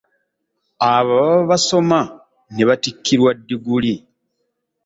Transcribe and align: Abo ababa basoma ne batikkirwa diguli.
Abo 0.93 1.13
ababa 1.21 1.47
basoma 1.51 1.99
ne 2.53 2.63
batikkirwa 2.69 3.31
diguli. 3.47 3.95